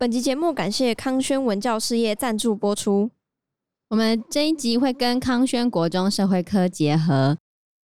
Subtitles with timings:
[0.00, 3.10] 本集节目感谢康轩文教事业赞助播出。
[3.90, 7.36] 我们这一集会跟康轩国中社会科结合，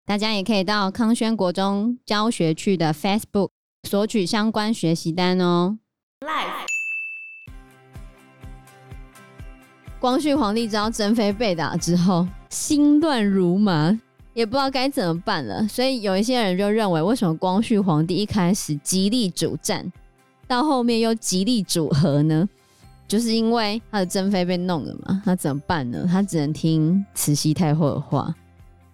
[0.06, 3.50] 大家也可以到康轩国中教学区的 Facebook
[3.86, 5.76] 索取相关学习单哦。
[6.20, 6.64] Live
[10.00, 14.00] 光绪皇帝知道珍妃被打之后，心乱如麻，
[14.32, 15.68] 也不知道该怎么办了。
[15.68, 19.92] 所以有一些人就认为，为什么光绪皇帝一开始极力主战？
[20.48, 22.48] 到后面又极力组合呢，
[23.08, 26.06] 就是因为他的珍妃被弄了嘛，他怎么办呢？
[26.08, 28.32] 他只能听慈禧太后的话，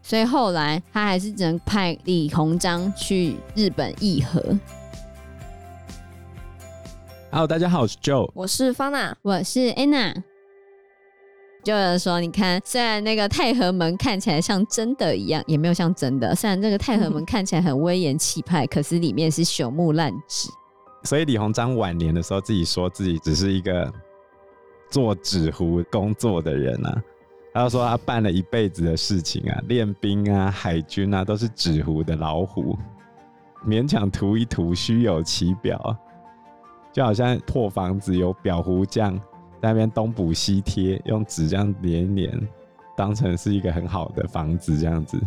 [0.02, 4.41] 所以后来他还是只能派李鸿章去日本议和。
[7.30, 10.23] Hello，大家好，我是 Joe，我是 Fana，我是 Anna。
[11.62, 16.34] 就有人说，你看，虽然那个太和门看起来像真的一样，也没有像真的。
[16.34, 20.48] 虽然这个太和门 看起来很威严气派，可是里面是朽木烂纸。
[21.05, 23.93] 所以李鸿章晚年的时候，自己说自己只是一个
[24.88, 27.02] 做纸糊工作的人啊。
[27.54, 32.79] 他就说他办了一辈子的事情啊，练兵啊、海军啊，都是纸糊的老虎，
[33.66, 35.96] 勉强涂一涂，虚有其表。
[36.93, 39.15] 就好像破房子有裱糊匠
[39.60, 42.40] 在那边东补西贴，用纸这样粘一粘，
[42.96, 45.18] 当成是一个很好的房子这样子，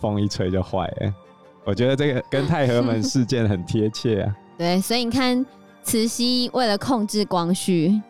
[0.00, 1.14] 风一吹就坏了。
[1.64, 4.36] 我觉得这个跟太和门事件很贴切啊。
[4.56, 5.44] 对，所以你看，
[5.82, 8.00] 慈禧为了控制光绪，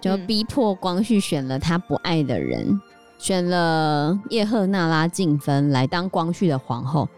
[0.00, 2.80] 就逼迫光绪选了他不爱的人，嗯、
[3.18, 7.08] 选了叶赫那拉静芬来当光绪的皇后。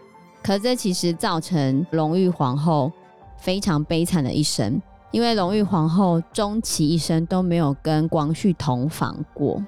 [0.43, 2.91] 可这其实造成隆裕皇后
[3.37, 4.81] 非常悲惨的一生，
[5.11, 9.63] 因为隆裕皇后终其一生都没有跟光绪同房过，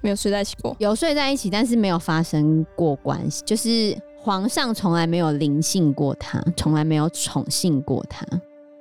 [0.00, 8.26] 没有睡在一起过，有睡在一起，但是没有发生过关系，就是皇上从来没有临幸过她，从来没有宠幸过他。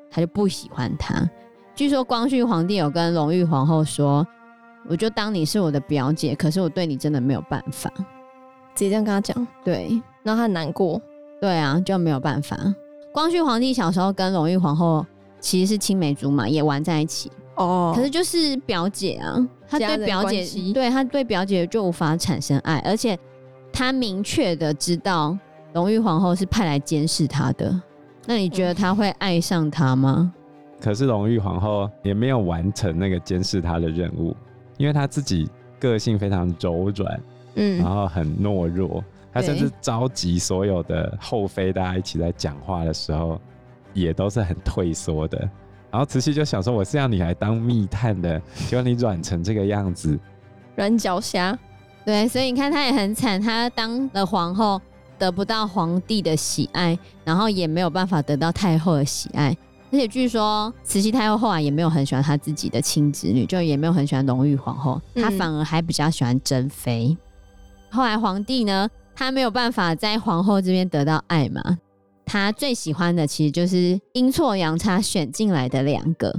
[0.10, 1.30] 他就不喜欢他。
[1.76, 4.26] 据说光绪皇帝有跟隆裕皇后说
[4.90, 7.92] ：“我就当你是我的表姐，可是我对你真的没有办法。”
[8.74, 9.48] 直接这样跟他讲。
[9.64, 11.02] 对，然后他很难过。
[11.40, 12.58] 对啊，就没有办法。
[13.14, 15.06] 光绪皇帝小时候跟隆裕皇后
[15.40, 17.32] 其实是青梅竹马，也玩在一起。
[17.56, 17.94] 哦。
[17.96, 23.18] 可是就是表姐啊，他对表姐，对他对表姐就无法产生爱，而且
[23.72, 25.38] 他明确的知道
[25.74, 27.80] 隆裕皇后是派来监视他的。
[28.30, 30.34] 那你觉得他会爱上他吗？
[30.82, 34.36] 可是隆裕皇后也没有完成那个监视他的任务，
[34.78, 35.50] 因为她自己
[35.80, 37.20] 个性非常柔软，
[37.56, 43.40] 嗯，然后很懦弱，她甚至召集所有的后妃，大家一起在讲话的时候，
[43.94, 45.40] 也都是很退缩的。
[45.90, 50.20] 然后慈禧就想说：“我是要你来当密探的，结果你软成这个样子，
[50.76, 51.58] 软脚虾。”
[52.06, 54.80] 对，所以你看她也很惨，她当了皇后。
[55.18, 59.56] 得不到皇帝的喜爱，然后也没有办法得到太后的喜爱，
[59.92, 67.16] 而且据说慈禧太后后来也没有很喜欢她自己的亲侄女，就也没有很喜欢隆裕皇后，她反而还比较喜欢珍妃。
[67.90, 71.62] 后来皇帝呢，他没有办法在皇后这边得到爱嘛，
[72.26, 76.34] 他最喜欢的其实就是阴错阳差选进来的两个。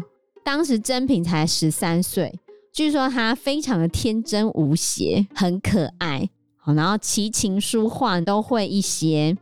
[0.45, 2.39] 当时珍嫔才十三岁，
[2.73, 6.29] 据说她非常的天真无邪，很可爱。
[6.75, 9.37] 然后琴棋书画都会一些，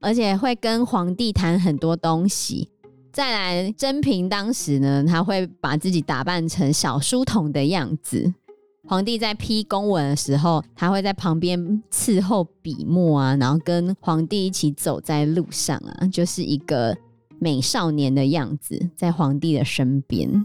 [0.00, 2.68] 而且会跟皇帝谈很多东西。
[3.12, 8.32] 再来，珍嫔当时呢，她会把自己打扮成小书童的样子。
[8.88, 16.96] 皇帝在批公文的时候，他会在旁边伺候笔墨啊，然后跟皇帝一起走在路上啊，就是一个
[17.38, 20.44] 美少年的样子，在皇帝的身边。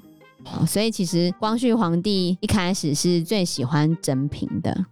[0.68, 4.86] 所以其实光绪皇帝一开始是最喜欢珍嫔的。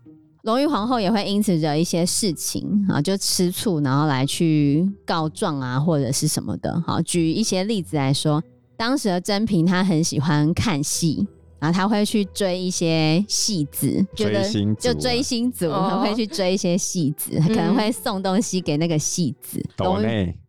[0.44, 6.84] 隆裕皇后也会因此惹一些事情啊，就吃醋，然后来去告状啊，或者是什么的。
[6.86, 8.44] 好，举一些例子来说，
[8.76, 11.26] 当时的珍嫔她很喜欢看戏，
[11.59, 19.64] 然后她会去追一些戏子，追星族啊，就追星族，她会去追一些戏子，可能会送东西给那个戏子。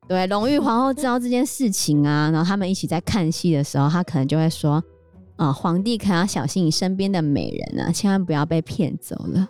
[0.08, 4.82] 对隆裕皇后知道这件事情啊，然后他们一起在看戏的时候，她可能就会说
[5.36, 9.48] ：“啊，皇帝可要小心你身边的美人啊，千万不要被骗走了。”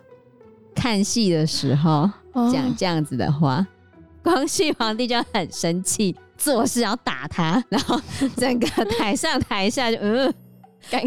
[0.85, 2.07] 看戏的时候
[2.53, 3.67] 讲这样子的话，哦、
[4.21, 7.99] 光绪皇帝就很生气，做事要打他，然后
[8.37, 10.31] 整个台上台下就嗯，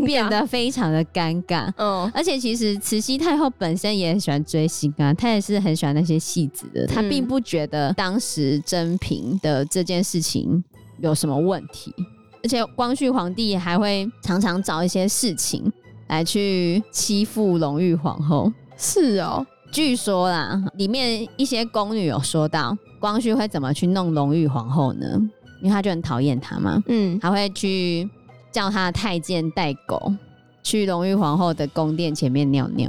[0.05, 1.73] 变得非常的尴尬。
[1.77, 10.65] 嗯，而且其实慈禧太后本身也很喜欢追星啊，她也是很喜欢那些戏子的，她并不觉得当时珍嫔的这件事情
[10.99, 11.95] 有什么问题，
[12.43, 15.73] 而且光绪皇帝还会常常找一些事情
[16.09, 18.53] 来去欺负隆裕皇后。
[18.77, 19.47] 是哦。
[19.71, 25.07] 据说啦，里面一些宫女有说到，光绪会怎么去弄隆裕皇后呢？
[25.61, 28.09] 因为他就很讨厌她嘛，嗯，他会去
[28.53, 30.13] 叫他的太监带狗
[30.63, 32.89] 去隆裕皇后的宫殿前面尿尿，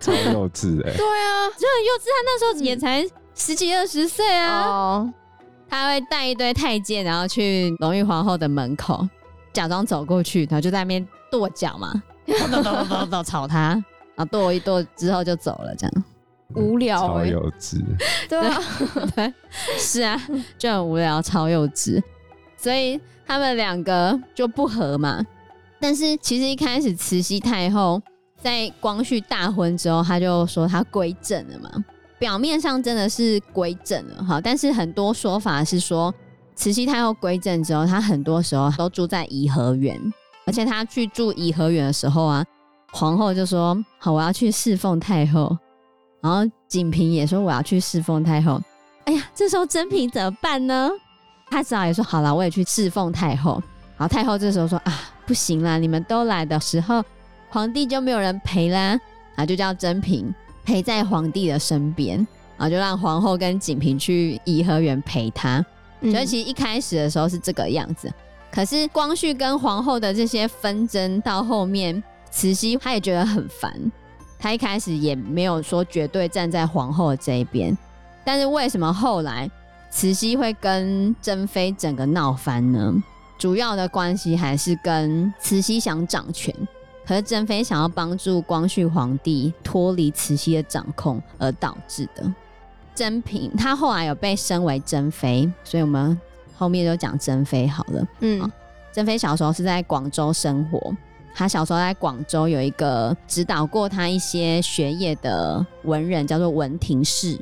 [0.00, 0.96] 超幼稚哎、欸！
[0.96, 2.06] 对啊，就很幼稚。
[2.06, 4.62] 他那时候也才十几二十岁啊。
[4.66, 5.12] 哦，
[5.68, 9.06] 他会带一堆太监，然后去隆裕皇后的门口，
[9.52, 13.70] 假装走过去，然后就在那边跺脚嘛，跺跺跺跺吵他，
[14.14, 16.04] 然后跺一跺之后就走了，这样
[16.56, 17.80] 无聊超哎、幼稚。
[18.28, 18.60] 对啊，
[19.14, 19.32] 对，
[19.78, 20.20] 是啊，
[20.58, 22.02] 就很无聊，超幼稚。
[22.56, 25.24] 所以他们两个就不和嘛。
[25.78, 28.00] 但是其实一开始慈禧太后
[28.40, 31.70] 在光绪大婚之后，她就说她归正了嘛。
[32.18, 36.12] 表面上真的是归正了哈，但是很多说法是说，
[36.54, 40.00] 慈禧太后归正之后，她很多时候都住在颐和园，
[40.46, 42.42] 而且她去住颐和园的时候啊，
[42.90, 45.54] 皇后就说：“好，我要去侍奉太后。”
[46.26, 48.60] 然后景平也说：“我要去侍奉太后。”
[49.06, 50.90] 哎呀，这时候珍嫔怎么办呢？
[51.48, 53.62] 他只好也说：“好了，我也去侍奉太后。”
[53.96, 54.92] 然后太后这时候说：“啊，
[55.24, 57.00] 不行啦，你们都来的时候，
[57.48, 58.98] 皇帝就没有人陪啦。”
[59.36, 60.34] 啊，就叫珍嫔。
[60.64, 62.16] 陪在皇帝的身边，
[62.56, 65.64] 然后就让皇后跟景平去颐和园陪他。
[66.00, 68.12] 所以其实一开始的时候是这个样子，
[68.50, 72.02] 可是光绪跟皇后的这些纷争到后面，
[72.32, 73.72] 慈禧她也觉得很烦。
[74.38, 77.76] 她一开始也没有说绝对站在皇后的这一边，
[78.24, 79.50] 但是为什么后来
[79.90, 82.94] 慈禧会跟珍妃整个闹翻呢？
[83.38, 86.54] 主要的关系还是跟慈禧想掌权。
[87.06, 92.34] 可是珍妃想要帮助光绪皇帝脱离慈禧的掌控而导致的。
[92.96, 96.18] 珍嫔她后来有被升为珍妃，所以我们
[96.56, 98.04] 后面就讲珍妃好了。
[98.20, 98.50] 嗯，
[98.92, 100.92] 珍妃小时候是在广州生活，
[101.38, 107.38] 他小时候在广州有一个指导过他一些学业的文人，叫做文廷式。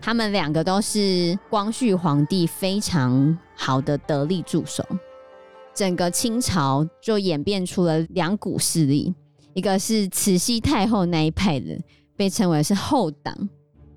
[0.00, 4.82] 他们两个都是光绪皇帝非常好的得力助手。
[5.74, 9.14] 整个清朝就演变出了两股势力，
[9.52, 11.78] 一个是慈禧太后那一派的，
[12.16, 13.36] 被称为是后党，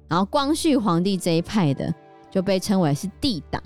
[0.10, 1.94] 然后光绪皇帝这一派的
[2.30, 3.64] 就被称为是帝党。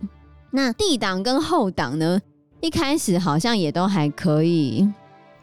[0.51, 2.21] 那帝党跟后党呢，
[2.61, 4.87] 一开始好像也都还可以，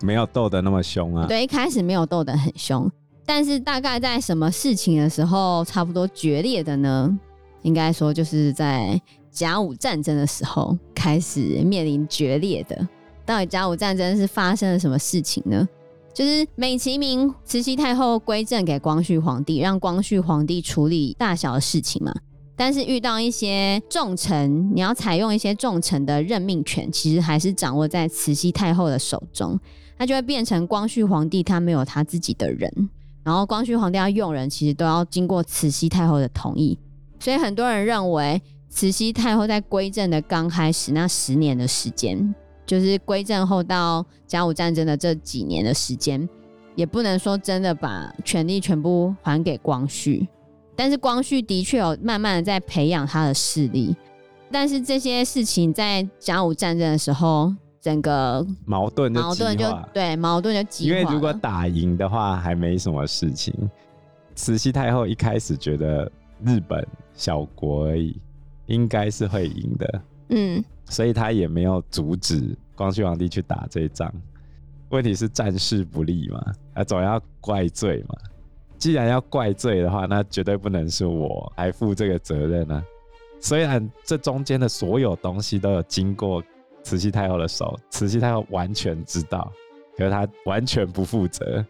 [0.02, 1.26] 没有斗得那么凶啊。
[1.26, 2.90] 对，一开始没有斗得很凶，
[3.24, 7.18] 但是大概在什么事情的时候，差不多决裂的呢？
[7.62, 9.00] 应该说就是在。
[9.32, 12.86] 甲午战争的时候开始面临决裂的，
[13.24, 15.66] 到底甲午战争是发生了什么事情呢？
[16.12, 22.12] 就是美其名慈禧太后归政给光绪皇帝，让光绪皇帝处理大小的事情嘛。
[22.54, 29.58] 但是遇到一些重臣，你要采用一些重臣的任命权，其实还是掌握在慈禧太后的手中，
[30.02, 32.90] 他就会变成光绪皇帝他没有他自己的人，
[33.22, 36.76] 然后光绪皇帝要用人，其实都要经过慈禧太后的同意，
[37.20, 38.42] 所以很多人认为。
[38.68, 42.34] 慈禧太后在归正的刚开始那十年的时间，
[42.64, 46.26] 就是归正后到甲午战争的这几年的时间，
[46.74, 50.26] 也不能说真的把权力全部还给光绪，
[50.74, 53.94] 但是光绪的确有慢慢的在培养他的势力，
[54.50, 63.52] 但是这些事情在甲午战争的时候，整个矛盾矛盾就对矛盾就激化，因为如果打赢的话还没什么事情，
[64.34, 66.10] 慈禧太后一开始觉得
[66.42, 68.16] 日本小国而已。
[68.66, 74.10] 应该是会赢的，嗯，所以她也没有阻止光绪皇帝去打这一仗。
[74.88, 76.40] 问题是战事不利嘛，
[76.72, 78.14] 啊，总要怪罪嘛。
[78.78, 82.82] 既然要怪罪的话，那绝对不能是我来负这个责任啊。
[83.40, 86.42] 虽然这中间的所有东西都有经过
[86.82, 89.50] 慈禧太后的手，慈禧太后完全知道，
[89.96, 91.64] 可是她完全不负责。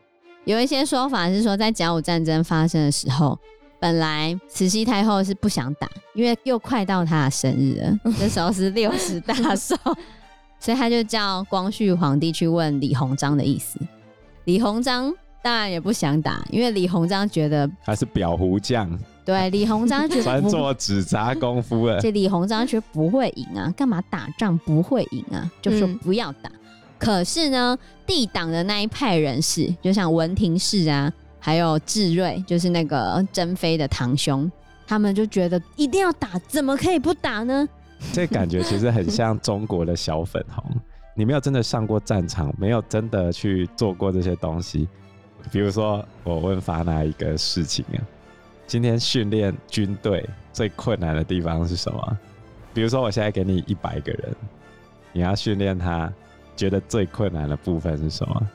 [0.45, 3.39] 有一些说法是说，在甲午战争发生的时候。
[3.81, 9.75] 本来慈禧太后是不想打，因为又快到她的生日了， 这时候是六十大寿，
[10.61, 13.81] 所以他就叫光绪皇帝去问李鸿章的意思。
[14.45, 22.01] 李鸿章当然也不想打，因为李鸿章觉得他是裱糊匠，对，李鸿章 觉得专做纸扎功夫了。
[22.03, 25.51] 这李鸿章觉得不会赢啊，干嘛打仗不会赢啊？
[25.61, 26.51] 就说不要打。
[26.51, 26.61] 嗯、
[26.99, 31.13] 可是呢，帝党的那一派人士，就像文廷式啊。
[31.45, 34.49] 还有智瑞，就是那个珍妃的堂兄，
[34.87, 37.69] 他们就觉得一定要打，怎么可以不打呢？
[38.13, 40.65] 这感觉其实很像中国的小粉红。
[41.17, 44.87] 你没有真的上过战场，没有真的去做过这些东西。
[45.51, 47.99] 比如说，我问法娜一个事情啊，
[48.73, 52.19] 今天训练军队最困难的地方是什么？
[52.73, 54.35] 比如说，我现在给你一百个人，
[55.13, 56.11] 你要训练他，
[56.57, 58.49] 觉得最困难的部分是什么？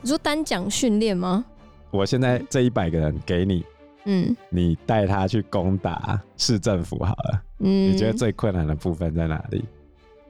[0.00, 1.44] 你说单讲训练吗？
[1.90, 3.62] 我现在这一百个人给你，
[4.06, 9.62] 嗯，你带他去攻打市政府好了，嗯，你觉得最困难的部分在哪里？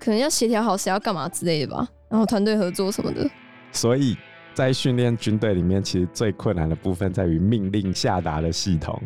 [0.00, 1.88] 可能要协调好谁要干嘛之类的吧。
[2.08, 3.24] 然后团队合作什么的。
[3.70, 4.16] 所以
[4.52, 9.00] 在训练军队里面，其实最困难的部分在于命令下达的系统。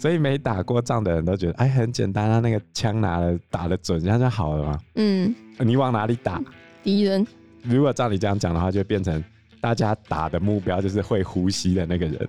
[0.00, 4.78] 所以没打过仗的人都觉得，哎，很简单啊，那个枪拿了打得准，这样就好了嘛。
[4.94, 6.40] 嗯，你往哪里打？
[6.82, 7.26] 敌人。
[7.62, 9.22] 如果照你这样讲的话，就变成
[9.60, 12.28] 大家打的目标就是会呼吸的那个人。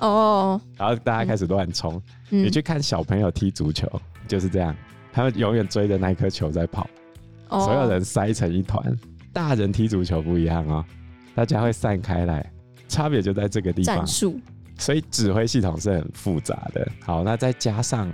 [0.00, 0.60] 哦。
[0.76, 2.02] 然后大家开始乱冲。
[2.30, 2.44] 嗯。
[2.44, 3.88] 你去看小朋友踢足球，
[4.26, 4.74] 就是这样，
[5.12, 6.84] 他们永远追着那颗球在跑。
[7.48, 7.60] 哦。
[7.60, 8.82] 所有人塞成一团。
[9.32, 10.84] 大人踢足球不一样哦，
[11.34, 12.52] 大家会散开来，
[12.88, 13.98] 差别就在这个地方。
[13.98, 14.40] 战术。
[14.78, 16.86] 所以指挥系统是很复杂的。
[17.04, 18.10] 好，那再加上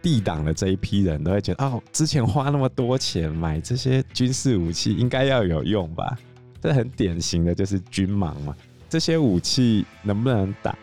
[0.00, 6.16] D 党的这一批人都会觉得，哦，之前花那么多钱买这些军事武器，应该要有用吧？
[6.60, 8.54] 这很典型的就是军盲嘛。
[8.88, 10.76] 这些武器能不能打，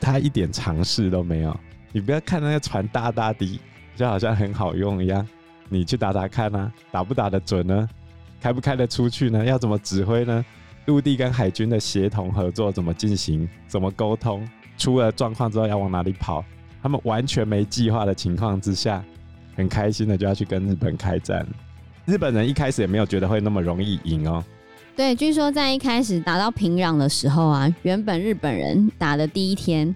[0.00, 1.56] 他一点尝试都没有。
[1.92, 3.60] 你不要看那个船大大的，
[3.94, 5.26] 就好像很好用一样，
[5.68, 7.88] 你去打打看啊，打不打得准呢？
[8.40, 9.44] 开不开得出去呢？
[9.44, 10.44] 要怎么指挥呢？
[10.86, 13.48] 陆地跟海军的协同合作怎么进行？
[13.68, 14.46] 怎么沟通？
[14.76, 16.44] 出了状况之后要往哪里跑？
[16.82, 19.02] 他们完全没计划的情况之下，
[19.56, 21.46] 很开心的就要去跟日本开战。
[22.04, 24.44] 日本人一开始也没有觉得会那么容易赢哦。
[24.94, 29.94] 对，据说在一开始打到平壤的时候啊，原本日本人打的第一天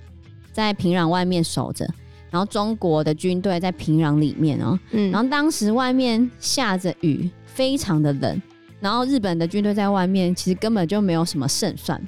[0.50, 1.86] 在平壤外面守着，
[2.30, 8.42] 然后中国的军队在平壤里面哦，嗯，然后当时外面下着雨，非常的冷，
[8.80, 12.02] 然后日本的军队在外面其实根本就没有什么胜算。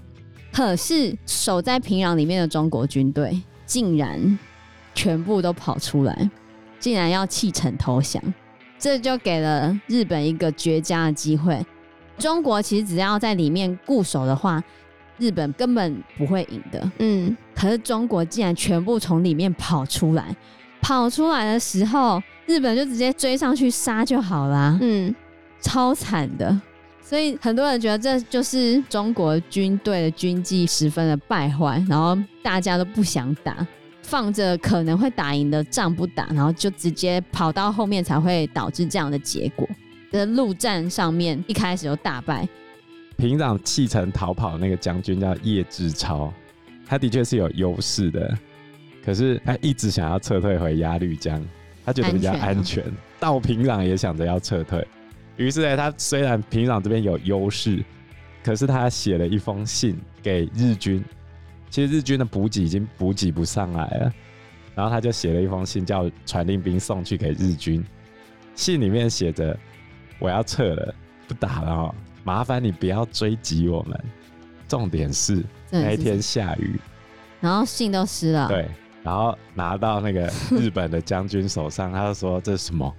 [0.52, 4.38] 可是守在平壤里面的中国军队竟然
[4.95, 6.30] 全部都跑出来，
[6.78, 8.23] 竟然要弃城投降，
[8.78, 11.64] 这就给了日本一个绝佳的机会。
[12.19, 14.62] 中国其实只要在里面固守的话，
[15.19, 16.90] 日本根本不会赢的。
[16.99, 20.37] 嗯，可是中国竟然全部从里面跑出来，
[20.83, 24.76] 跑出来的时候，日本就直接追上去杀就好啦。
[24.83, 25.14] 嗯，
[25.61, 26.61] 超惨的。
[27.10, 33.66] 所以很多人觉得这就是中国军队的军纪十分的败坏，然后大家都不想打，
[34.00, 39.68] 放着可能会打赢的仗不打，然后就直接跑到后面才会导致这样的结果。
[40.12, 42.48] 在陆战上面一开始就大败，
[43.16, 46.32] 平壤弃城逃跑的那个将军叫叶志超，
[46.86, 48.38] 他的确是有优势的，
[49.04, 51.44] 可是他一直想要撤退回鸭绿江，
[51.84, 54.86] 他觉得比较安全，安全哦、到平壤也想着要撤退。
[55.40, 57.82] 于是呢，他虽然平壤这边有优势，
[58.44, 61.02] 可是他写了一封信给日军。
[61.70, 64.12] 其实日军的补给已经补给不上来了，
[64.75, 67.82] 然后他就写了一封信，叫传令兵送去给日军。
[68.54, 69.59] 信里面写着
[70.20, 70.94] ：“我要撤了，
[71.26, 73.99] 不打了哦，麻烦你不要追击我们。”
[74.68, 76.78] 重点是那一天下雨，
[77.40, 78.47] 然后信都湿了。
[78.47, 78.68] 对，
[79.02, 82.94] 然后拿到那个日本的将军手上，他就说：“这是什么？”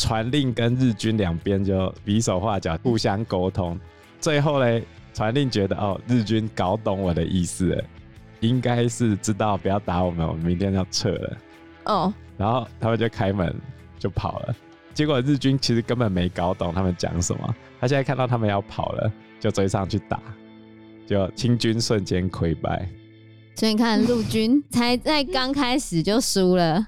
[0.00, 3.78] 传令跟日军两边就比手画脚，互相沟通。
[4.18, 7.84] 最后嘞，传令觉得哦，日军搞懂我的意思了，
[8.40, 11.36] 应该是知道不要打我们，我们明天要撤了。
[11.84, 13.54] 哦，然后他们就开门
[13.98, 14.56] 就跑了。
[14.94, 20.18] 结果日军其实根本没搞懂他们讲什么，他现在看到他们要跑了，就追上去打，
[21.06, 22.88] 就清军瞬间溃败。
[23.54, 26.86] 所以你看，陆军才在刚开始就输了，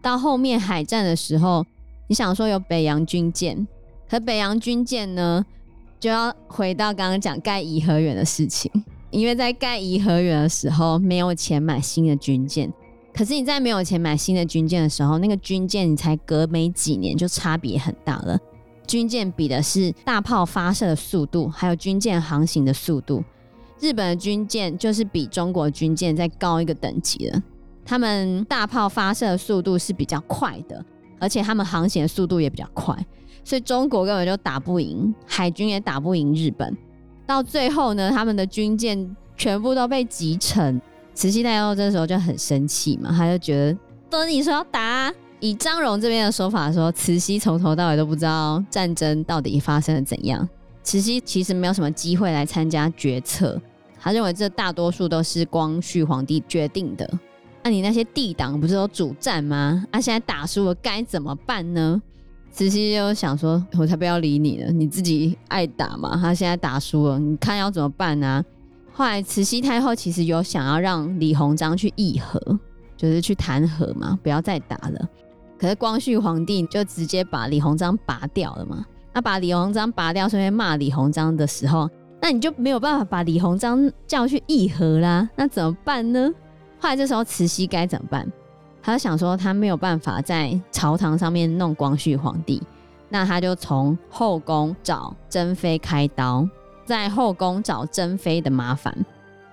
[0.00, 1.66] 到后面海战的时候。
[2.08, 3.66] 你想说有北洋军舰，
[4.08, 5.44] 可北洋军舰呢，
[5.98, 8.70] 就要回到刚刚讲盖颐和园的事情，
[9.10, 12.72] 因为在盖颐和园的时候没有钱买新的军舰，
[13.12, 18.38] 可是你在没有钱买新的军舰的时候，那个军舰你才隔没几年就差别很大了。
[18.86, 23.24] 军舰比的是大炮发射的速度，还有军舰航行的速度。
[23.80, 27.42] 日本的军舰就是比中国军舰再高一个等级了，
[27.84, 30.84] 他们大炮发射的速度是比较快的。
[31.18, 32.94] 而且他们航行的速度也比较快，
[33.44, 36.76] 所以中国根本就打不赢，海军也打不赢日本。
[37.26, 40.80] 到最后呢，他们的军舰全部都被击沉。
[41.14, 43.78] 慈禧太后这时候就很生气嘛，他就觉得
[44.10, 45.12] 都你说要打啊。
[45.40, 50.48] 以张荣这边的说法说，慈禧从头到尾都不知道战争到底发生了怎样。
[50.82, 53.60] 慈禧其实没有什么机会来参加决策，
[53.98, 57.10] 他认为这大多数都是光绪皇帝决定的。
[57.66, 59.84] 那、你那些帝党不是都主战吗？
[59.90, 62.00] 啊，现在打输了该怎么办呢？
[62.52, 66.16] 慈禧就想说，我才不要理你了，你自己爱打嘛。
[66.16, 68.44] 他现在打输了，你看要怎么办呢、啊？
[68.92, 72.40] 后来慈禧太后其实有想要让李鸿章去议和，
[72.96, 75.08] 就是去谈和嘛，不要再打了。
[75.58, 78.86] 可是光绪皇帝就直接把李鸿章拔掉了嘛。
[79.12, 81.90] 那把李鸿章拔掉，顺便骂李鸿章的时候，
[82.22, 85.28] 那你就没有办法把李鸿章叫去议和啦。
[85.34, 86.30] 那怎么办呢？
[86.86, 88.32] 后来这时候慈禧该怎么办？
[88.80, 92.62] 他想说他没有办法在朝堂上面弄光绪皇帝，
[93.08, 96.48] 那他就从后宫找珍妃开刀，
[96.84, 98.96] 在后宫找珍妃的麻烦。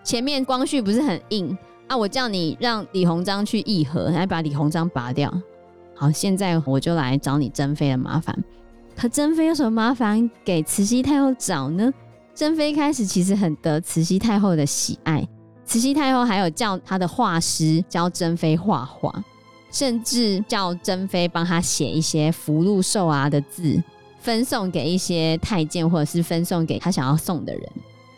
[0.04, 5.34] 前面光绪不是很硬啊，我叫你让李鸿章去议和，来把李鸿章拔掉。
[5.96, 8.44] 好，现在我就来找你珍妃的麻烦。
[8.96, 11.92] 可珍妃有什么麻烦给慈禧太后找呢？
[12.36, 15.28] 珍妃开始其实很得慈禧太后的喜爱，
[15.66, 19.24] 慈禧太后还有叫她的画师教珍妃画画，
[19.72, 23.82] 甚至叫珍妃帮她写一些福禄寿啊的字，
[24.20, 27.64] 分送给一些太监或者是分送给她想要送的人。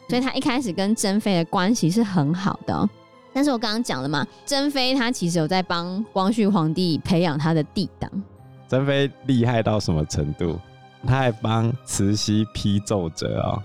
[0.10, 2.90] 所以她一开始跟珍妃的关系是很好的。
[3.34, 8.10] 但是我刚刚讲了嘛，珍妃她其实有在帮光绪皇帝培养他的帝党。
[8.68, 10.60] 珍妃厉害到什么程度？
[11.06, 13.62] 她还帮慈禧批奏折哦，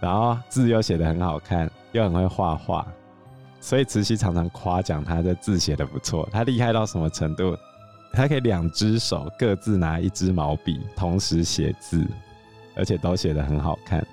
[0.00, 2.86] 然后字又写得很好看，又很会画画，
[3.62, 6.28] 所以慈禧常常夸奖他的字写的不错。
[6.30, 7.56] 他厉害到什么程度？
[8.12, 12.04] 他可以两只手各自拿一支毛笔，同时写字，
[12.74, 14.06] 而且都写的很好看，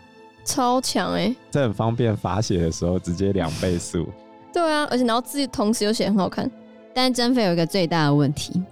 [0.46, 1.36] 超强哎、欸！
[1.52, 4.08] 这很方便，罚写的时候直接两倍速。
[4.54, 6.50] 对啊，而且然后字同时又写很好看。
[6.94, 8.64] 但是珍妃有一个最大的问题。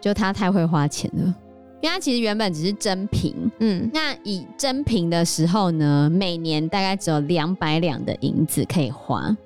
[0.00, 1.34] 就她太会花钱了，
[1.82, 9.36] 因为他其实原本只是珍嫔，嗯，那以珍嫔的时候呢，每年大概只有两百两的银子可以花。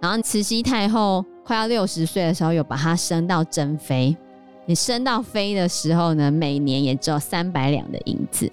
[0.00, 4.16] 然后慈禧太后快要六十岁的时候，有把她升到珍妃。
[4.66, 8.50] 你升到妃的时候呢，每年也只有三百两的银子。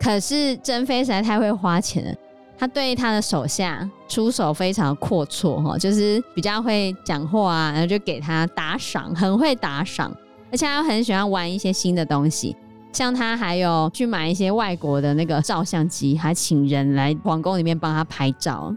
[0.00, 2.14] 可是珍妃实在太会花钱了，
[2.58, 10.10] 她对她的手下出手非常阔绰哈，就是比较会讲话啊，然后就给她打赏，很会打赏。
[10.50, 12.56] 而且她很喜欢玩一些新的东西，
[12.92, 18.74] 像她还有去买一些外国的那个照相机，还请人来皇宫里面帮她拍照。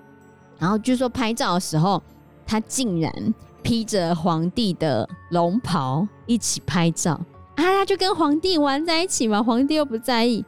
[0.57, 2.01] 然后据说拍照的时候，
[2.45, 3.11] 他竟然
[3.61, 7.13] 披着皇帝的龙袍一起拍照
[7.55, 7.63] 啊！
[7.63, 10.45] 他就跟皇帝玩在一起嘛，皇帝又不在意。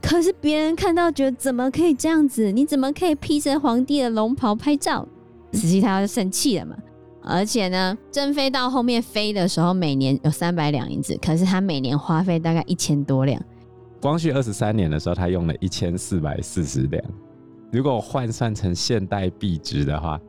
[0.00, 2.52] 可是别人看到觉得怎么可以这样子？
[2.52, 5.06] 你怎么可以披着皇帝的龙袍拍照？
[5.52, 6.76] 慈禧太后就生气了嘛。
[7.22, 13.42] 而且呢，珍妃到后面飞的时候，每年有三百两银子，可是她每年花费大概一千多两。
[13.98, 17.02] 光绪二十三年的时候，她用了一千四百四十两。
[17.70, 20.20] 如果换算成现代币值的话，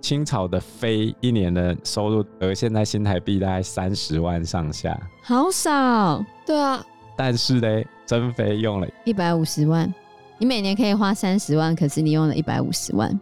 [0.00, 6.24] 清朝的妃一年的收入，而现在新台币大概三十万上下，好少。
[6.44, 6.84] 对啊，
[7.16, 9.92] 但是呢，珍妃用了一百五十万，
[10.38, 13.18] 你每年可以花三十万，可是你用了一百五十万，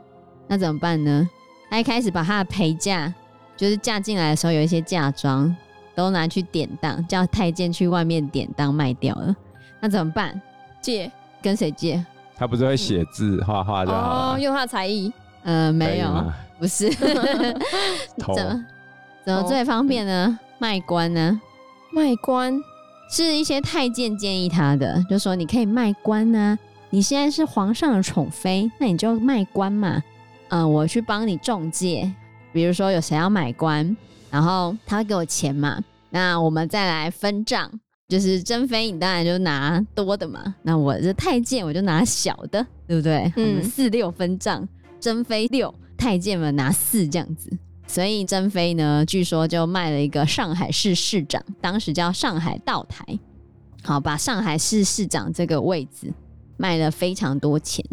[0.48, 1.28] 那怎么办呢？
[1.68, 3.12] 他一开始把他的陪嫁，
[3.56, 5.54] 就是嫁进来的时候有一些嫁妆，
[5.94, 9.36] 都拿去典当，叫太监去外面典当卖掉了。
[9.80, 10.40] 那怎么办？
[10.80, 11.12] 借？
[11.42, 12.04] 跟谁借？
[12.40, 14.32] 他不是会写字、画画就好了。
[14.32, 15.12] 哦，用他的才艺？
[15.42, 16.88] 呃，没有，不是。
[18.18, 18.64] 偷 怎么
[19.26, 20.38] 怎么最方便呢？
[20.58, 21.38] 卖官呢？
[21.92, 22.58] 卖官
[23.10, 26.58] 是一些太监建议他的，就说你可以卖官啊。
[26.88, 30.02] 你现在是皇上的宠妃，那你就卖官嘛。
[30.48, 32.10] 嗯，我去帮你中介，
[32.54, 33.94] 比如说有谁要买官，
[34.30, 37.70] 然后他会给我钱嘛，那我们再来分账，
[38.10, 43.32] 就是珍妃你当然就拿多的嘛，那我这太监我就拿小的，对不对？
[43.36, 44.68] 嗯，四六分账，
[44.98, 47.48] 珍妃六，太监们拿四这样子，
[47.86, 53.04] 所以珍妃呢，据说就卖了一个上海市市长，当时叫上海道台，
[53.84, 56.12] 好，把上海市市长这个位置
[56.56, 57.84] 卖了非常多钱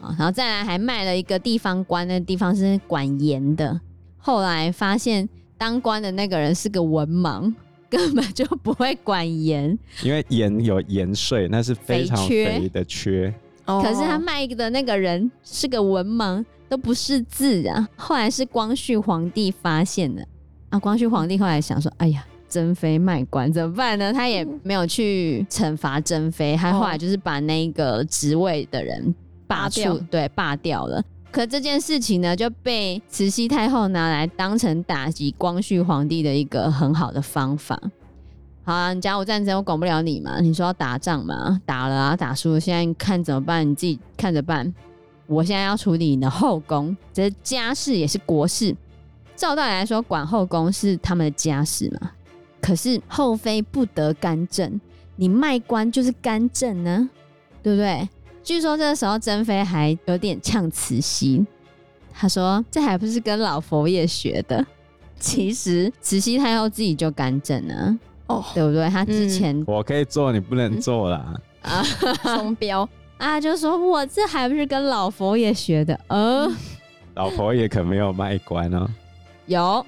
[0.00, 0.16] 啊。
[0.18, 3.78] 然后再来还卖了一个地方官，那地方是管盐的。
[4.16, 7.52] 后来发现当官的那个人是个文盲，
[7.92, 9.78] 根本就不会管盐。
[10.02, 13.32] 因为盐有盐税，那是非常肥的缺。
[13.66, 17.86] 可是他卖的那个人是个文盲，都不识字啊。
[17.94, 20.26] 后来是光绪皇帝发现的
[20.70, 20.78] 啊。
[20.78, 29.14] 光绪皇帝后来想说：“哎呀，珍妃卖官怎么办呢？”他也没有去惩罚珍妃，他后来就是把那个职位的人。
[29.46, 31.04] 罢黜，对，罢掉了。
[31.32, 37.80] 可这件事情呢，就被慈禧太后拿来当成打击光绪皇帝的一个很好的方法。
[38.64, 43.68] 好啊，你甲午战争我管不了你嘛，你说要打仗嘛，打了啊，打输了，现在看怎么办？
[43.68, 44.72] 你自己看着办。
[45.26, 48.76] 我现在要处理你的后宫，这是家事也是国事。
[49.34, 52.10] 照道理来说，管后宫是他们的家事嘛。
[52.60, 54.78] 可是后妃不得干政，
[55.16, 57.08] 你卖官就是干政呢，
[57.62, 58.08] 对不对？
[58.42, 61.44] 据说这个时候珍妃还有点呛慈禧，
[62.12, 64.64] 她说：“这还不是跟老佛爷学的。”
[65.20, 68.88] 其实慈禧太后自己就干政了，哦，对不对？
[68.88, 71.34] 她之前、嗯、我可以做，你不能做啦。
[71.62, 71.84] 嗯、啊，
[72.24, 75.98] 双标 啊，就说我这还不是跟老佛爷学的？
[76.08, 76.50] 呃，
[77.14, 78.90] 老佛爷可没有卖官哦，
[79.46, 79.86] 有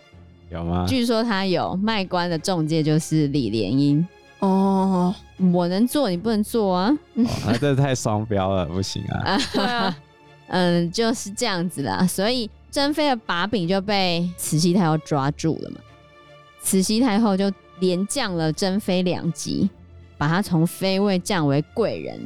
[0.51, 0.87] 有吗？
[0.89, 4.07] 据说他有卖官的中介，就是李莲英
[4.41, 5.15] 哦。
[5.53, 6.97] 我能做，你不能做啊！
[7.17, 9.37] 哦、那这太双标了，不行啊！
[9.53, 9.97] 对啊，
[10.47, 12.07] 嗯，就是这样子啦。
[12.07, 15.79] 所以珍妃的把柄就被慈禧太后抓住了嘛。
[16.63, 19.69] 慈禧太后就连降了珍妃两级，
[20.17, 22.21] 把她从妃位降为贵人，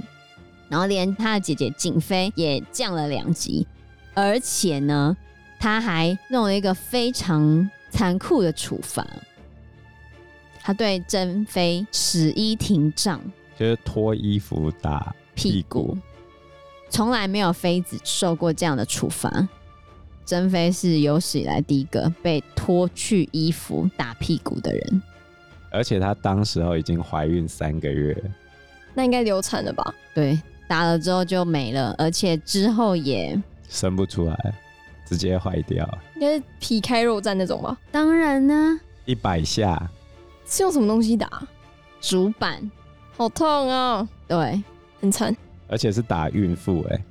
[0.68, 3.66] 然后连她的姐姐瑾妃也降了两级，
[4.12, 5.16] 而且呢，
[5.58, 9.06] 她还弄了一个非常残酷的处罚，
[10.68, 13.18] 她对珍妃使衣廷杖，
[13.58, 15.96] 就是脱衣服打屁股，
[16.90, 19.48] 从来没有妃子受过这样的处罚。
[20.26, 25.02] 珍妃是有史以来第一个被脱去衣服打屁股的人，
[25.70, 28.14] 而且她当时候已经怀孕三个月，
[28.92, 29.94] 那应该流产了吧？
[30.14, 34.54] 对，打了之后就没了，而且之后也生不出来，
[35.06, 37.74] 直接坏掉，应该是皮开肉绽那种吧？
[37.90, 39.90] 当然呢，一百下
[40.48, 41.28] 是用什么东西打？
[42.00, 42.70] 主板，
[43.16, 44.08] 好痛啊！
[44.26, 44.62] 对，
[45.00, 45.36] 很惨，
[45.68, 47.04] 而且是打孕妇，哎，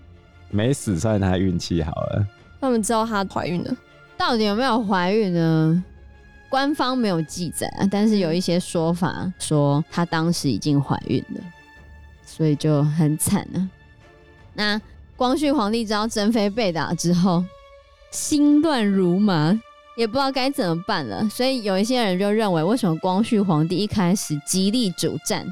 [0.50, 2.26] 没死算她运气好了。
[2.60, 3.78] 他们知道她怀孕了，
[4.18, 5.84] 到底有没有怀孕呢？
[6.50, 11.42] 官方没有记载啊，但是有一些说法说她当时已经怀孕了，
[12.26, 13.70] 所以就很惨啊。
[14.54, 14.82] 那
[15.18, 17.44] 光绪皇帝知道珍妃被打之后，
[18.10, 19.60] 心乱如麻，
[19.98, 21.28] 也不知道该怎么办了。
[21.28, 25.46] 所以有一些人就认为，为什么光绪皇帝一开始极力主战，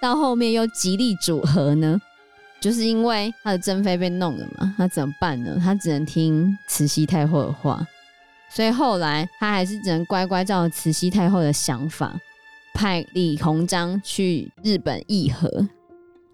[0.00, 2.00] 到后面又极力主和呢？
[2.60, 5.56] 就是因为他的珍妃被弄了嘛，他怎么办呢？
[5.62, 7.86] 他只能听慈禧太后的话，
[8.50, 12.18] 所以后来他还是只能乖乖照慈禧太后的想法，
[12.74, 15.48] 派李鸿章去日本议和。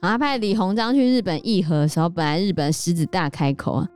[0.00, 3.88] 然后派李鸿章去日本议和的时候，本来日本狮子大开口啊，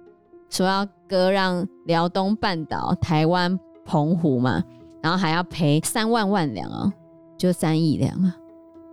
[0.51, 4.63] 说要割让辽东半岛、台湾、澎湖嘛，
[5.03, 6.93] 然后还要赔三万万两啊，
[7.37, 8.37] 就三亿两啊，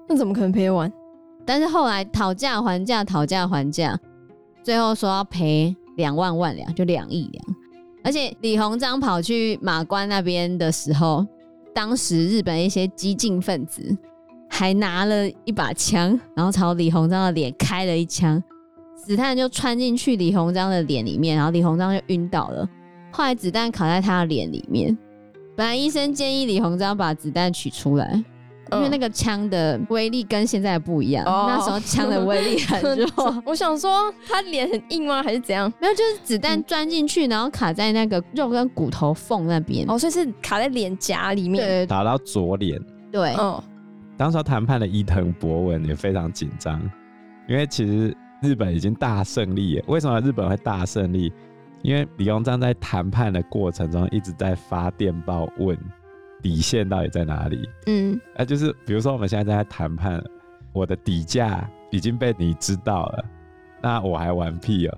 [0.07, 0.91] 那怎么可能赔完？
[1.45, 3.99] 但是后来讨价还价，讨价还价，
[4.63, 7.45] 最后说要赔两万万两，就两亿两。
[8.03, 11.25] 而且李鸿章跑去马关那边的时候，
[11.73, 13.97] 当时日本一些激进分子
[14.49, 18.41] 还拿了一把枪，然后朝李鸿章的脸开了一枪，
[19.05, 22.67] 子弹就穿进去李鸿章的脸里面，然后李鸿章就晕倒了。
[23.11, 24.97] 后来子弹卡在他的脸里面，
[25.55, 28.23] 本来医生建议李鸿章把子弹取出来。
[28.71, 33.41] 因为那个枪的威力跟现在不一样，哦、那时候枪的威力很弱。
[33.45, 35.21] 我想说，他脸很硬吗？
[35.21, 35.71] 还是怎样？
[35.79, 39.85] 没有，就是子弹钻进去，然后卡在那个肉跟骨头缝那边。
[39.87, 42.81] 哦，所以是卡在脸颊里面，对，打到左脸。
[43.11, 43.63] 对，哦。
[44.17, 46.81] 当时谈判的伊藤博文也非常紧张，
[47.47, 49.83] 因为其实日本已经大胜利耶。
[49.87, 51.33] 为什么日本会大胜利？
[51.81, 55.77] 因为李鸿章在谈判的过程中一直在发电报问。
[56.41, 57.67] 底线到底在哪里？
[57.87, 60.23] 嗯，啊，就是比如说我们现在在谈判，
[60.73, 63.25] 我的底价已经被你知道了，
[63.81, 64.95] 那我还玩屁哦！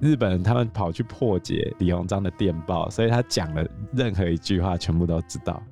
[0.00, 5.62] 日本人他们跑去破解李鸿章的电报，所以他讲的任何一句话全部都知道，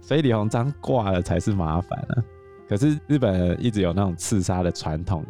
[0.00, 2.24] 所以李鸿章挂了才是麻烦啊。
[2.68, 5.24] 可是日本人一直有那种刺杀的传统，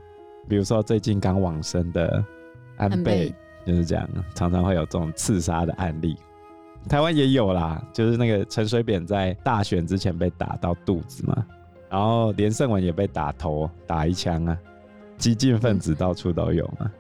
[0.49, 2.25] 比如说最近刚往生的
[2.77, 6.17] 安倍就是这样，常常会有这种刺杀的案例。
[6.89, 11.47] 台湾也有啦，就是那个陈水扁在大选之前被打到肚子嘛，
[11.89, 14.59] 然后连胜文也被打头打一枪啊，
[15.17, 16.91] 激进分子到处都有嘛。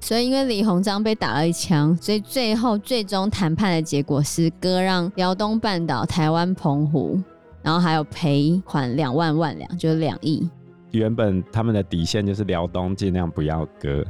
[0.00, 7.20] 所以因为李鸿章被打了一枪，所以最后最终谈判的结果是割让辽东半岛、台湾、澎湖，
[7.62, 10.48] 然后还有赔款两万万两，就是两亿。
[10.98, 14.04] 原本他们的底线就是辽东尽量不要割，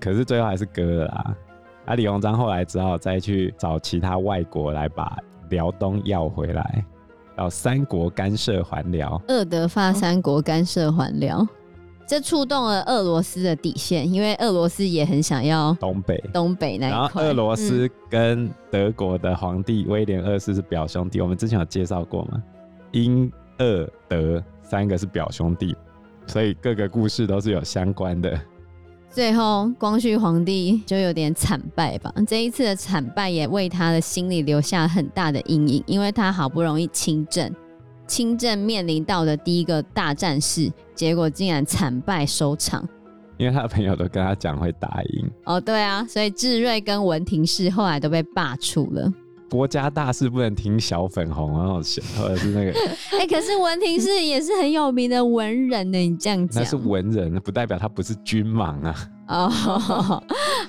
[0.00, 1.36] 可是最后还是割了啦。
[1.84, 5.18] 啊，李鸿章后来只好再去找其他外国来把
[5.50, 6.84] 辽东要回来，
[7.34, 11.44] 然后三国干涉还辽，二德法三国干涉还辽，
[12.06, 16.98] 这触动了俄罗斯的底线，因为俄罗斯也很想要东北东北那一块。
[16.98, 22.40] 然后俄罗斯跟德国的皇帝威廉二世是表兄弟，我们之前有介绍过吗？
[22.92, 25.74] 英、俄、德三个是表兄弟，
[26.26, 28.40] 所以各个故事都是有相关的。
[29.10, 32.10] 最后，光绪皇帝就有点惨败吧。
[32.26, 37.54] 这一次的惨败也为他的心里留下很大的阴影，因为他好不容易亲政，
[38.06, 42.88] 亲政面临到的第一个大战事，结果竟然惨败收场。
[43.36, 45.30] 因为他的朋友都跟他讲会打赢。
[45.44, 49.12] 哦，对啊，所以智瑞跟文廷式后来都被罢黜了。
[49.52, 52.70] 国家大事不能听小粉红，然后或者是那个，
[53.12, 55.98] 哎、欸，可是文婷是也是很有名的文人呢。
[55.98, 58.96] 你这样讲，那是文人，不代表他不是君盲啊。
[59.28, 59.50] 哦，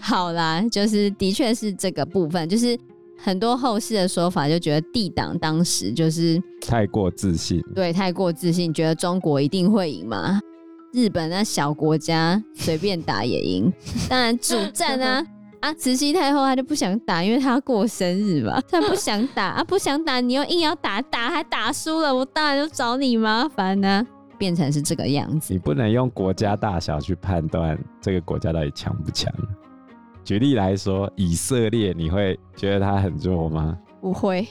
[0.02, 2.78] 好啦，就是的确是这个部分，就是
[3.18, 10.42] 很多后世的说法就觉得帝党当时就是太过自信，对，太过自信，觉得中国一定会赢嘛。
[10.92, 13.72] 日本那小国家随便打也赢。
[14.10, 15.26] 当然主战啊
[15.64, 24.08] 啊，慈禧太后她就不想打，因为她要过生日嘛，她不想打啊，不想打，你又硬要打，打还打输了，我当然就找你麻烦呢、啊。
[24.38, 29.34] 变成是这个样子，你不能用国家大小去判断这个国家到底强不强。
[30.26, 33.78] 举例来说，以色列，你会觉得他很弱吗？
[34.02, 34.46] 不会。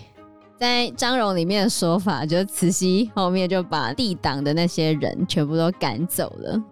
[0.59, 6.63] 在张荣里面的说法，就是慈禧后面就把帝党的那些人全部都赶走了。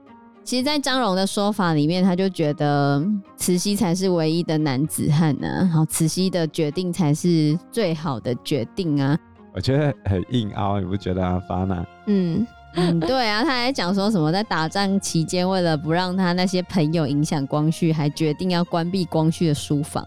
[0.50, 3.00] 其实，在张荣的说法里面，他就觉得
[3.36, 9.16] 慈禧才是唯一的男子汉呢、啊，然后慈禧的决定才是最好的决定啊。
[9.54, 11.86] 我觉得很硬凹，你不觉得啊，法娜？
[12.08, 12.44] 嗯。
[12.74, 20.04] 嗯， 对啊，他还讲说什么在打仗期间，为了不让他那些朋友影响光绪，还决定要关闭光绪的书房，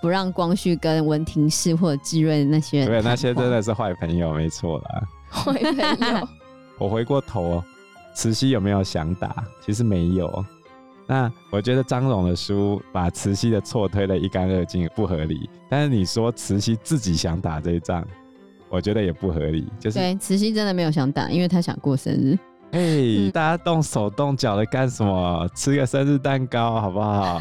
[0.00, 2.88] 不让光绪跟文廷式或者纪瑞的那些人。
[2.88, 5.02] 对，那些真的是坏朋友，没错啦。
[5.28, 6.28] 坏朋友。
[6.80, 7.62] 我回过头，
[8.16, 9.44] 慈禧有没有想打？
[9.60, 10.42] 其实没有。
[11.06, 15.48] 那我觉得张荣的书把慈禧的错推得一干二净，不合理。
[15.68, 18.02] 但是你说慈禧自己想打这一仗？
[18.70, 22.38] 我觉得也不合理，就是对慈禧真的没有想打，因为她想过生日。
[22.72, 25.46] 哎、欸，嗯、大家动手动脚的干什么？
[25.54, 27.38] 吃个生日蛋糕好不好？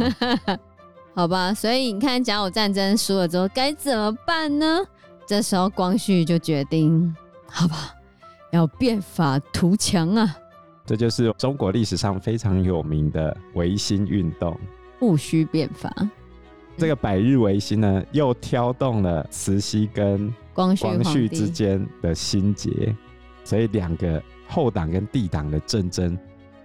[1.16, 4.82] 好吧，所以你看甲午战争输了之后该怎么办呢？
[5.26, 7.16] 这时候光绪就决定，
[7.48, 7.96] 好吧，
[8.52, 10.38] 要变法图强啊！
[10.86, 14.56] 这就是中国历史上非常有名的维新运动，
[15.00, 15.92] 戊戌变法。
[16.78, 22.96] 这个百日维新呢，又挑动了慈禧跟光绪之间的心结，
[23.44, 26.18] 所以两个后党跟帝党的政争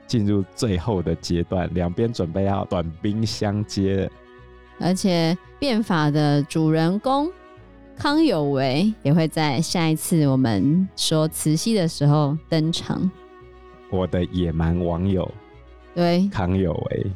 [0.06, 4.10] 进入最后的阶段，两边准备要短兵相接。
[4.80, 7.30] 而且变法的主人公
[7.96, 13.10] 康有为也会在下一次我们说慈禧的时候登场。
[13.90, 15.30] 我的野蛮网友，
[15.94, 17.06] 对康有为。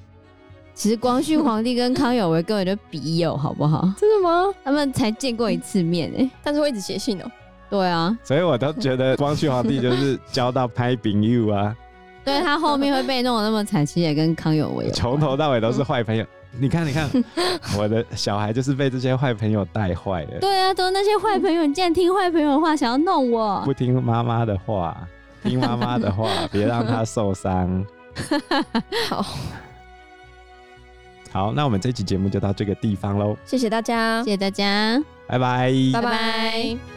[0.74, 3.88] 其实光绪皇帝跟康有为根本就笔友，好不好？
[3.96, 4.52] 真的吗？
[4.64, 7.30] 他们才见过一次面哎，但是会一直写信哦。
[7.70, 11.74] 对啊，所以我都觉得光绪皇帝就是交到拍饼友啊。
[12.24, 16.24] 对，他后面会被弄得那么惨，其实也跟康有为从头到尾都是坏朋友。
[16.58, 17.08] 你看，你看，
[17.78, 20.38] 我的小孩就是被这些坏朋友带坏的。
[20.40, 23.60] 对啊，都是那些坏朋友，你竟然听坏朋友的话，想要弄我？
[23.64, 25.06] 不听妈妈的话，
[25.44, 27.86] 听妈妈的话， 别让她受伤。
[29.08, 29.24] 好。
[31.32, 33.36] 好，那我们这期节目就到这个地方喽。
[33.44, 36.93] 谢谢大家，谢谢大家，拜拜，拜拜。